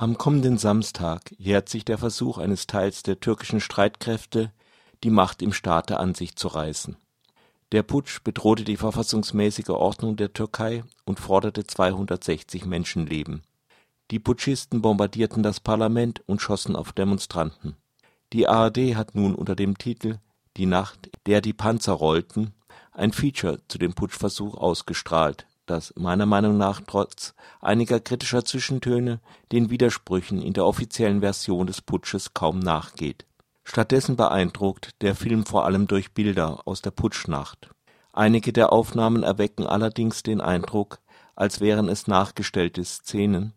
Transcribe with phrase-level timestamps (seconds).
[0.00, 4.52] Am kommenden Samstag jährt sich der Versuch eines Teils der türkischen Streitkräfte,
[5.02, 6.96] die Macht im Staate an sich zu reißen.
[7.72, 13.42] Der Putsch bedrohte die verfassungsmäßige Ordnung der Türkei und forderte 260 Menschenleben.
[14.12, 17.74] Die Putschisten bombardierten das Parlament und schossen auf Demonstranten.
[18.32, 20.18] Die ARD hat nun unter dem Titel
[20.56, 22.54] Die Nacht, der die Panzer rollten
[22.92, 29.20] ein Feature zu dem Putschversuch ausgestrahlt das meiner Meinung nach trotz einiger kritischer Zwischentöne
[29.52, 33.26] den Widersprüchen in der offiziellen Version des Putsches kaum nachgeht.
[33.64, 37.70] Stattdessen beeindruckt der Film vor allem durch Bilder aus der Putschnacht.
[38.12, 41.00] Einige der Aufnahmen erwecken allerdings den Eindruck,
[41.36, 43.52] als wären es nachgestellte Szenen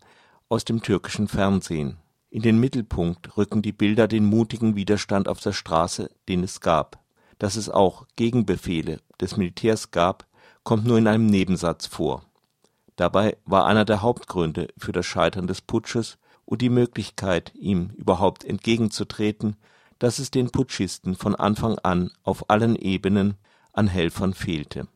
[0.49, 1.97] aus dem türkischen Fernsehen.
[2.29, 6.99] In den Mittelpunkt rücken die Bilder den mutigen Widerstand auf der Straße, den es gab.
[7.39, 10.27] Dass es auch Gegenbefehle des Militärs gab
[10.63, 12.23] kommt nur in einem Nebensatz vor.
[12.95, 18.43] Dabei war einer der Hauptgründe für das Scheitern des Putsches und die Möglichkeit, ihm überhaupt
[18.43, 19.55] entgegenzutreten,
[19.99, 23.35] dass es den Putschisten von Anfang an auf allen Ebenen
[23.73, 24.87] an Helfern fehlte.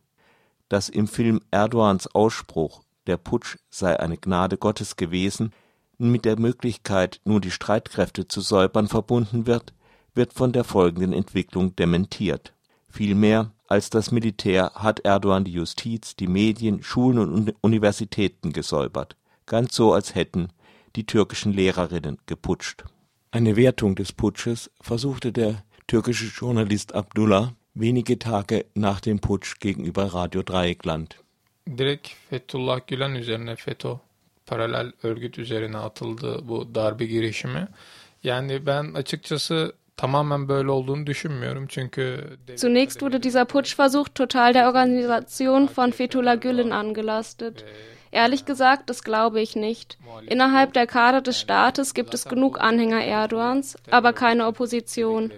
[0.67, 5.53] Dass im Film Erdogans Ausspruch, der Putsch sei eine Gnade Gottes gewesen,
[5.97, 9.73] mit der Möglichkeit, nur die Streitkräfte zu säubern verbunden wird,
[10.13, 12.53] wird von der folgenden Entwicklung dementiert.
[12.89, 19.75] Vielmehr als das Militär hat Erdogan die Justiz, die Medien, Schulen und Universitäten gesäubert, ganz
[19.75, 20.49] so als hätten
[20.95, 22.83] die türkischen Lehrerinnen geputscht.
[23.31, 30.05] Eine Wertung des Putsches versuchte der türkische Journalist Abdullah wenige Tage nach dem Putsch gegenüber
[30.13, 31.17] Radio Dreieckland.
[31.67, 33.97] Direkt Fethullah Gülen üzerine FETÖ
[34.45, 37.67] paralel örgüt üzerine atıldı bu darbe girişimi.
[38.23, 45.67] Yani ben açıkçası tamamen böyle olduğunu düşünmüyorum çünkü Zunächst wurde dieser Putschversuch total der Organisation
[45.67, 47.65] von Fethullah Gülen angelastet.
[48.11, 49.97] Ehrlich gesagt, das glaube ich nicht.
[50.27, 55.31] Innerhalb der Kader des Staates gibt es genug Anhänger Erdogans, aber keine Opposition.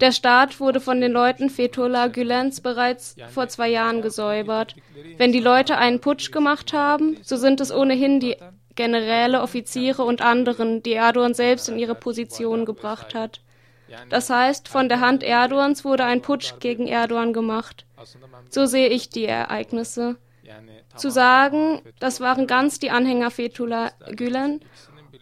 [0.00, 4.74] Der Staat wurde von den Leuten Fethullah Gülens bereits vor zwei Jahren gesäubert.
[5.16, 8.36] Wenn die Leute einen Putsch gemacht haben, so sind es ohnehin die
[8.74, 13.40] Generäle, Offiziere und anderen, die Erdogan selbst in ihre Position gebracht hat.
[14.08, 17.84] Das heißt, von der Hand Erdogans wurde ein Putsch gegen Erdogan gemacht.
[18.50, 20.16] So sehe ich die Ereignisse.
[20.96, 24.60] Zu sagen, das waren ganz die Anhänger Fethullah Gülen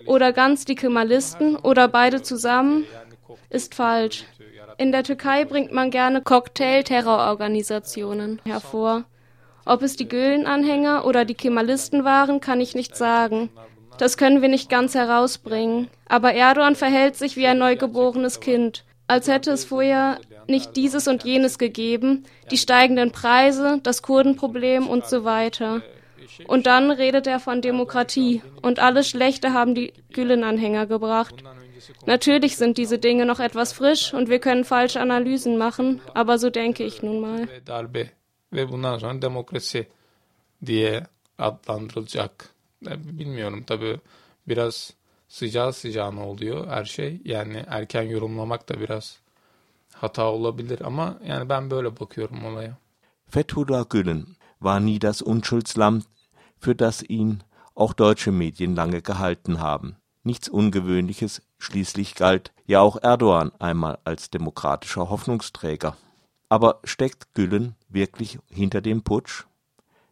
[0.07, 2.87] oder ganz die Kemalisten oder beide zusammen,
[3.51, 4.25] ist falsch.
[4.77, 9.05] In der Türkei bringt man gerne Cocktail-Terrororganisationen hervor.
[9.67, 13.49] Ob es die Gülen-Anhänger oder die Kemalisten waren, kann ich nicht sagen.
[13.99, 15.89] Das können wir nicht ganz herausbringen.
[16.07, 21.25] Aber Erdogan verhält sich wie ein neugeborenes Kind, als hätte es vorher nicht dieses und
[21.25, 25.83] jenes gegeben, die steigenden Preise, das Kurdenproblem und so weiter.
[26.47, 31.35] Und dann redet er von Demokratie und alles Schlechte haben die Gülen-Anhänger gebracht.
[32.07, 36.51] Natürlich sind diese Dinge noch etwas frisch und wir können falsche Analysen machen, aber so
[36.51, 37.49] denke ich nun mal.
[38.55, 39.87] Ve bundan sonra demokrasi
[40.67, 41.07] diye
[41.39, 42.54] adlandırılacak.
[43.05, 44.01] Bilmiyorum tabii
[44.49, 44.93] biraz
[45.29, 47.21] sıcağı sıcağına oluyor her şey.
[47.25, 49.19] Yani erken yorumlamak da biraz
[49.93, 52.77] hata olabilir ama yani ben böyle bakıyorum olaya.
[53.29, 54.27] Fethullah Gülen
[54.59, 56.03] war nie das Unschuldslamm,
[56.61, 57.41] für das ihn
[57.75, 59.97] auch deutsche Medien lange gehalten haben.
[60.25, 65.97] Nichts Ungewöhnliches, schließlich galt ja auch Erdogan einmal als demokratischer Hoffnungsträger.
[66.49, 69.45] Aber steckt Gülen wirklich hinter dem Putsch?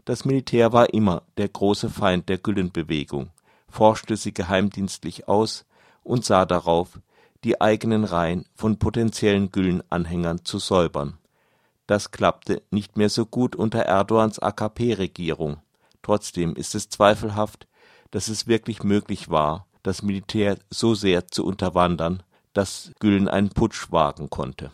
[0.04, 3.30] Das Militär war immer der große Feind der Gülen-Bewegung,
[3.68, 5.64] forschte sie geheimdienstlich aus
[6.02, 6.98] und sah darauf,
[7.44, 11.18] die eigenen Reihen von potenziellen Gülen-Anhängern zu säubern.
[11.86, 15.58] Das klappte nicht mehr so gut unter Erdogans AKP-Regierung.
[16.02, 17.69] Trotzdem ist es zweifelhaft,
[18.10, 22.24] dass es wirklich möglich war, das Militär so sehr zu unterwandern,
[22.54, 24.72] dass Gülen einen Putsch wagen konnte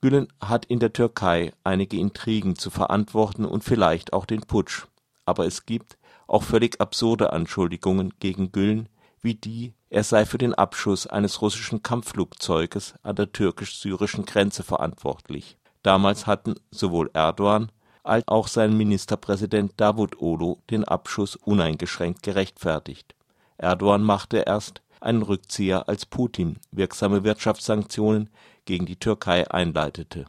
[0.00, 4.86] Gülen hat in der Türkei einige Intrigen zu verantworten und vielleicht auch den Putsch,
[5.26, 8.88] aber es gibt auch völlig absurde Anschuldigungen gegen Gülen,
[9.20, 15.58] wie die, er sei für den Abschuss eines russischen Kampfflugzeuges an der türkisch-syrischen Grenze verantwortlich.
[15.82, 17.70] Damals hatten sowohl Erdogan
[18.02, 23.14] als auch sein Ministerpräsident Davutoglu den Abschuss uneingeschränkt gerechtfertigt.
[23.58, 28.30] Erdogan machte erst einen Rückzieher, als Putin wirksame Wirtschaftssanktionen
[28.70, 30.26] gegen die Türkei einleitete.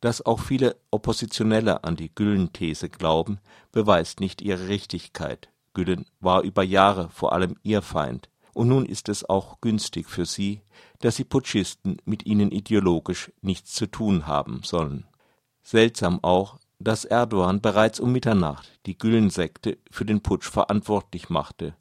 [0.00, 3.38] Dass auch viele Oppositionelle an die Gülen-These glauben,
[3.70, 5.50] beweist nicht ihre Richtigkeit.
[5.74, 10.24] Gülen war über Jahre vor allem ihr Feind, und nun ist es auch günstig für
[10.24, 10.62] sie,
[11.00, 15.04] dass die Putschisten mit ihnen ideologisch nichts zu tun haben sollen.
[15.62, 21.76] Seltsam auch, dass Erdogan bereits um Mitternacht die Gülen-Sekte für den Putsch verantwortlich machte.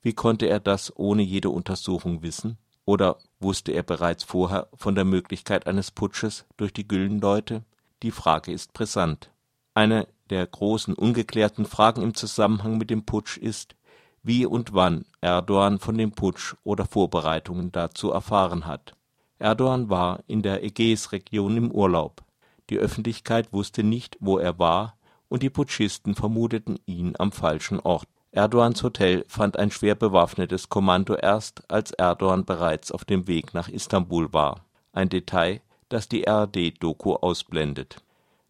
[0.00, 2.56] Wie konnte er das ohne jede Untersuchung wissen?
[2.84, 7.62] Oder wusste er bereits vorher von der Möglichkeit eines Putsches durch die Güllenleute?
[8.02, 9.30] Die Frage ist brisant.
[9.74, 13.74] Eine der großen ungeklärten Fragen im Zusammenhang mit dem Putsch ist,
[14.22, 18.94] wie und wann Erdogan von dem Putsch oder Vorbereitungen dazu erfahren hat.
[19.38, 22.22] Erdogan war in der Ägäisregion im Urlaub.
[22.68, 24.96] Die Öffentlichkeit wusste nicht, wo er war,
[25.28, 28.08] und die Putschisten vermuteten ihn am falschen Ort.
[28.32, 33.68] Erdogans Hotel fand ein schwer bewaffnetes Kommando erst, als Erdogan bereits auf dem Weg nach
[33.68, 34.64] Istanbul war.
[34.92, 37.96] Ein Detail, das die ARD-Doku ausblendet.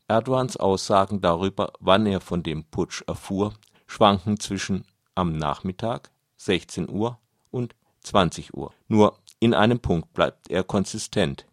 [0.06, 3.54] Erdogans Aussagen darüber, wann er von dem Putsch erfuhr,
[3.86, 4.84] schwanken zwischen
[5.14, 7.18] am Nachmittag (16 Uhr)
[7.50, 8.74] und 20 Uhr.
[8.86, 11.46] Nur in einem Punkt bleibt er konsistent: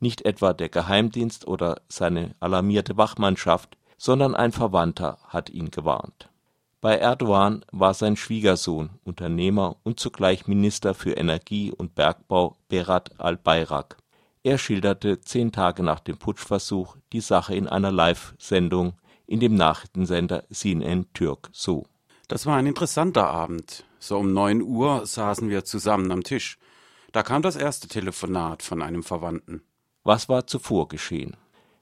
[0.00, 6.29] Nicht etwa der Geheimdienst oder seine alarmierte Wachmannschaft, sondern ein Verwandter hat ihn gewarnt
[6.80, 13.98] bei Erdogan war sein Schwiegersohn, Unternehmer und zugleich Minister für Energie und Bergbau Berat Albayrak.
[14.42, 18.94] Er schilderte zehn Tage nach dem Putschversuch die Sache in einer Live-Sendung
[19.26, 21.84] in dem Nachrichtensender CNN Türk so.
[22.28, 23.84] Das war ein interessanter Abend.
[23.98, 26.56] So um neun Uhr saßen wir zusammen am Tisch.
[27.12, 29.62] Da kam das erste Telefonat von einem Verwandten.
[30.02, 31.36] Was war zuvor geschehen?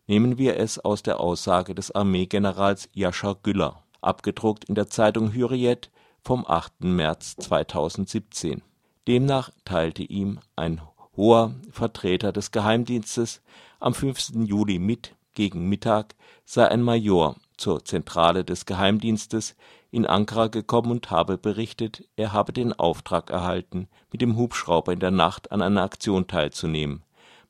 [0.08, 5.90] Nehmen wir es aus der Aussage des Armeegenerals Yashar Güller abgedruckt in der Zeitung Hürriyet
[6.20, 6.84] vom 8.
[6.84, 8.62] März 2017.
[9.06, 10.80] Demnach teilte ihm ein
[11.16, 13.42] hoher Vertreter des Geheimdienstes
[13.80, 14.32] am 5.
[14.44, 16.14] Juli mit, gegen Mittag
[16.44, 19.56] sei ein Major zur Zentrale des Geheimdienstes
[19.90, 25.00] in Ankara gekommen und habe berichtet, er habe den Auftrag erhalten, mit dem Hubschrauber in
[25.00, 27.02] der Nacht an einer Aktion teilzunehmen.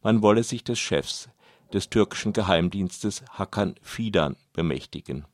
[0.02, 1.28] Man wolle sich des Chefs
[1.72, 5.26] des türkischen Geheimdienstes Hakan Fidan bemächtigen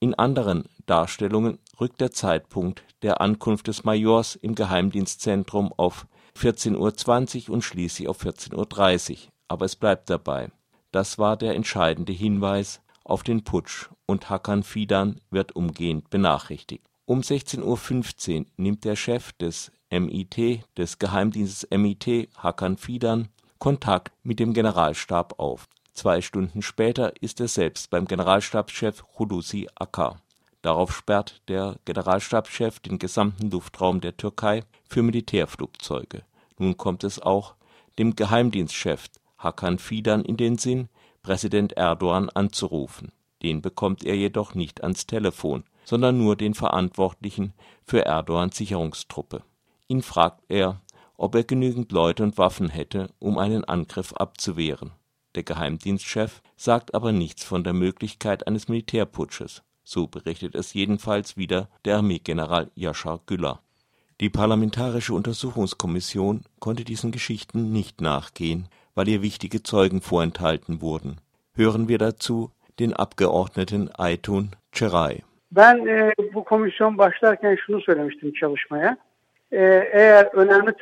[0.00, 7.54] in anderen Darstellungen rückt der Zeitpunkt der Ankunft des Majors im Geheimdienstzentrum auf 14:20 Uhr
[7.54, 10.50] und schließlich auf 14:30 Uhr, aber es bleibt dabei:
[10.90, 16.86] Das war der entscheidende Hinweis auf den Putsch und Hakan Fidan wird umgehend benachrichtigt.
[17.04, 24.38] Um 16:15 Uhr nimmt der Chef des MIT, des Geheimdienstes MIT, Hakan Fidan, Kontakt mit
[24.38, 30.20] dem Generalstab auf Zwei Stunden später ist er selbst beim Generalstabschef Hulusi Akar.
[30.62, 36.22] Darauf sperrt der Generalstabschef den gesamten Luftraum der Türkei für Militärflugzeuge.
[36.58, 37.54] Nun kommt es auch
[37.98, 39.06] dem Geheimdienstchef
[39.38, 40.88] Hakan Fidan in den Sinn,
[41.22, 43.12] Präsident Erdogan anzurufen.
[43.42, 47.54] Den bekommt er jedoch nicht ans Telefon, sondern nur den Verantwortlichen
[47.84, 49.42] für Erdogans Sicherungstruppe.
[49.88, 50.80] Ihn fragt er,
[51.16, 54.92] ob er genügend Leute und Waffen hätte, um einen Angriff abzuwehren
[55.34, 61.68] der Geheimdienstchef sagt aber nichts von der Möglichkeit eines Militärputsches, so berichtet es jedenfalls wieder
[61.84, 63.60] der Armeegeneral Yashar Güller.
[64.20, 71.20] Die Parlamentarische Untersuchungskommission konnte diesen Geschichten nicht nachgehen, weil ihr wichtige Zeugen vorenthalten wurden.
[71.54, 75.22] Hören wir dazu den Abgeordneten Aytun Ceray.
[75.50, 78.96] Ben e, bu komisyon başlarken şunu söylemiştim çalışmaya.
[79.52, 79.58] E,
[79.92, 80.72] eğer önemli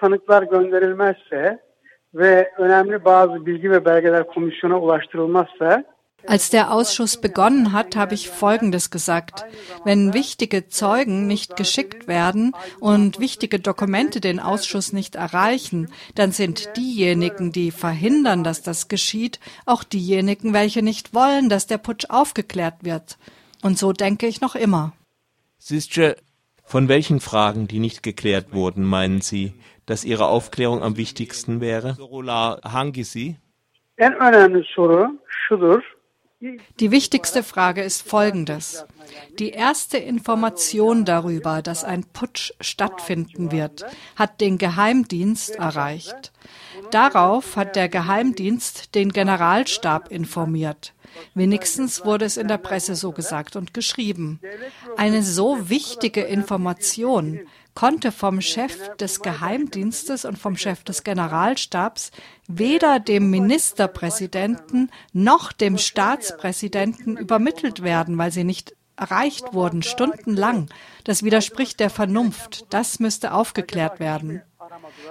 [2.15, 5.85] ve önemli bazı bilgi ve belgeler komisyona ulaştırılmazsa
[6.27, 9.47] als der Ausschuss begonnen hat, habe ich Folgendes gesagt.
[9.85, 16.77] Wenn wichtige Zeugen nicht geschickt werden und wichtige Dokumente den Ausschuss nicht erreichen, dann sind
[16.77, 22.83] diejenigen, die verhindern, dass das geschieht, auch diejenigen, welche nicht wollen, dass der Putsch aufgeklärt
[22.83, 23.17] wird.
[23.63, 24.93] Und so denke ich noch immer.
[25.59, 26.17] Sister,
[26.69, 29.55] von welchen Fragen, die nicht geklärt wurden, meinen Sie,
[29.87, 31.97] dass Ihre Aufklärung am wichtigsten wäre?
[36.79, 38.87] Die wichtigste Frage ist folgendes.
[39.39, 46.33] Die erste Information darüber, dass ein Putsch stattfinden wird, hat den Geheimdienst erreicht.
[46.91, 50.95] Darauf hat der Geheimdienst den Generalstab informiert.
[51.35, 54.41] Wenigstens wurde es in der Presse so gesagt und geschrieben.
[54.97, 57.41] Eine so wichtige Information
[57.75, 62.11] konnte vom Chef des Geheimdienstes und vom Chef des Generalstabs
[62.49, 70.69] weder dem Ministerpräsidenten noch dem Staatspräsidenten übermittelt werden, weil sie nicht erreicht wurden, stundenlang.
[71.05, 72.67] Das widerspricht der Vernunft.
[72.71, 74.43] Das müsste aufgeklärt werden.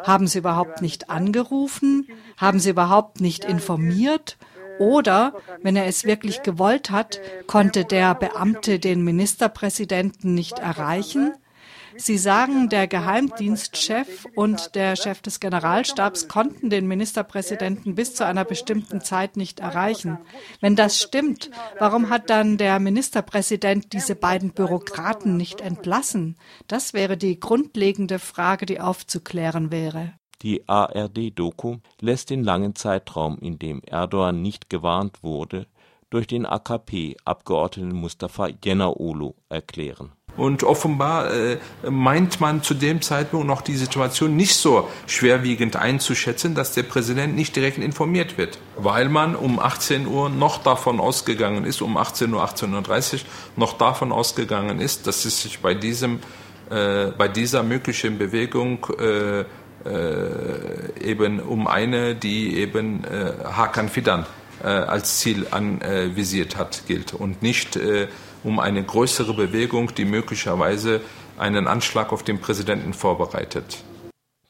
[0.03, 2.07] Haben Sie überhaupt nicht angerufen?
[2.35, 4.37] Haben Sie überhaupt nicht informiert?
[4.79, 11.33] Oder, wenn er es wirklich gewollt hat, konnte der Beamte den Ministerpräsidenten nicht erreichen?
[11.99, 18.45] Sie sagen, der Geheimdienstchef und der Chef des Generalstabs konnten den Ministerpräsidenten bis zu einer
[18.45, 20.19] bestimmten Zeit nicht erreichen.
[20.61, 26.37] Wenn das stimmt, warum hat dann der Ministerpräsident diese beiden Bürokraten nicht entlassen?
[26.67, 30.13] Das wäre die grundlegende Frage, die aufzuklären wäre.
[30.43, 35.67] Die ARD-Doku lässt den langen Zeitraum, in dem Erdogan nicht gewarnt wurde,
[36.09, 40.11] durch den AKP-Abgeordneten Mustafa Yenaolu erklären.
[40.37, 41.57] Und offenbar äh,
[41.89, 47.35] meint man zu dem Zeitpunkt noch die Situation nicht so schwerwiegend einzuschätzen, dass der Präsident
[47.35, 52.31] nicht direkt informiert wird, weil man um 18 Uhr noch davon ausgegangen ist, um 18
[52.31, 53.19] Uhr, 18.30 Uhr
[53.55, 56.19] noch davon ausgegangen ist, dass es sich bei diesem,
[56.69, 59.43] äh, bei dieser möglichen Bewegung äh,
[59.87, 64.25] äh, eben um eine, die eben äh, Hakan Fidan
[64.63, 67.79] äh, als Ziel anvisiert hat, gilt und nicht
[68.43, 71.01] um eine größere Bewegung, die möglicherweise
[71.37, 73.83] einen Anschlag auf den Präsidenten vorbereitet.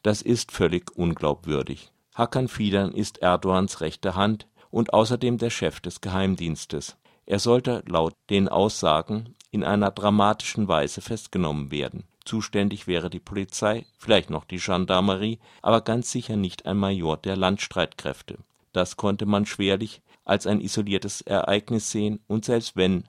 [0.03, 1.91] Das ist völlig unglaubwürdig.
[2.15, 6.97] Hakan Fidan ist Erdogans rechte Hand und außerdem der Chef des Geheimdienstes.
[7.25, 12.05] Er sollte laut den Aussagen in einer dramatischen Weise festgenommen werden.
[12.27, 17.37] Zuständig wäre die Polizei, vielleicht noch die Gendarmerie, aber ganz sicher nicht ein Major der
[17.37, 18.39] Landstreitkräfte.
[18.73, 23.05] Das konnte man schwerlich als ein isoliertes Ereignis sehen, und selbst wenn,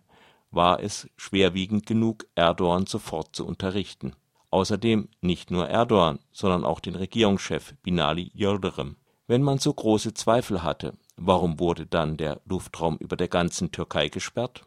[0.52, 4.12] war es schwerwiegend genug, Erdogan sofort zu unterrichten.
[4.50, 8.94] Außerdem nicht nur Erdogan, sondern auch den Regierungschef Binali Yildirim.
[9.26, 14.10] Wenn man so große Zweifel hatte, warum wurde dann der Luftraum über der ganzen Türkei
[14.10, 14.64] gesperrt?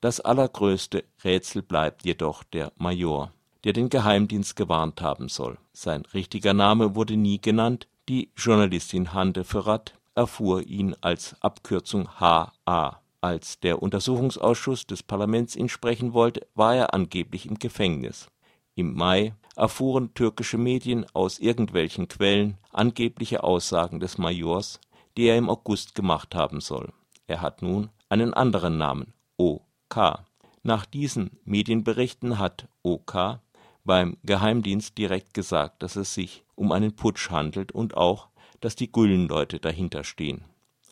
[0.00, 3.32] Das allergrößte Rätsel bleibt jedoch der Major
[3.64, 5.58] der den Geheimdienst gewarnt haben soll.
[5.72, 13.00] Sein richtiger Name wurde nie genannt, die Journalistin Hande Ferrat erfuhr ihn als Abkürzung HA.
[13.20, 18.28] Als der Untersuchungsausschuss des Parlaments ihn sprechen wollte, war er angeblich im Gefängnis.
[18.74, 24.80] Im Mai erfuhren türkische Medien aus irgendwelchen Quellen angebliche Aussagen des Majors,
[25.16, 26.92] die er im August gemacht haben soll.
[27.26, 30.24] Er hat nun einen anderen Namen, OK.
[30.62, 33.40] Nach diesen Medienberichten hat OK
[33.84, 38.28] beim Geheimdienst direkt gesagt, dass es sich um einen Putsch handelt und auch,
[38.60, 40.44] dass die Gülen-Leute dahinter stehen.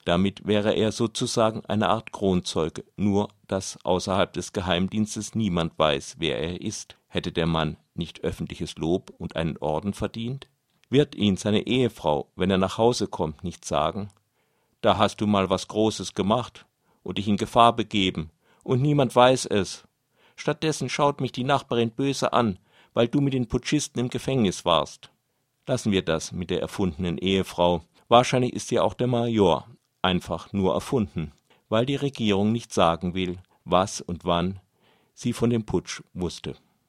[0.04, 6.38] Damit wäre er sozusagen eine Art Kronzeuge, nur dass außerhalb des Geheimdienstes niemand weiß, wer
[6.38, 6.96] er ist.
[7.08, 10.48] Hätte der Mann nicht öffentliches Lob und einen Orden verdient?
[10.88, 14.08] Wird ihn seine Ehefrau, wenn er nach Hause kommt, nicht sagen,
[14.80, 16.64] da hast du mal was Großes gemacht
[17.02, 18.30] und dich in Gefahr begeben,
[18.62, 19.84] und niemand weiß es.
[20.36, 22.58] Stattdessen schaut mich die Nachbarin böse an,
[22.98, 25.12] weil du mit den Putschisten im Gefängnis warst.
[25.68, 27.84] Lassen wir das mit der erfundenen Ehefrau.
[28.08, 29.68] Wahrscheinlich ist ja auch der Major
[30.02, 31.30] einfach nur erfunden,
[31.68, 34.58] weil die Regierung nicht sagen will, was und wann
[35.14, 36.56] sie von dem Putsch wusste.